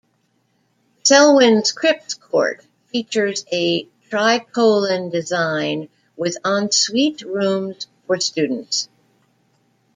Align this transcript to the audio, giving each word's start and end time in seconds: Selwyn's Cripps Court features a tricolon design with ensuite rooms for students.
Selwyn's 1.03 1.71
Cripps 1.71 2.15
Court 2.15 2.65
features 2.87 3.45
a 3.53 3.87
tricolon 4.09 5.11
design 5.11 5.89
with 6.17 6.37
ensuite 6.43 7.21
rooms 7.21 7.85
for 8.07 8.19
students. 8.19 8.89